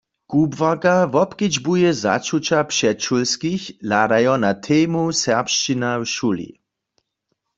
[0.31, 6.49] Kubłarka wobkedźbuje začuća předšulskich hladajo na temu serbšćina w šuli.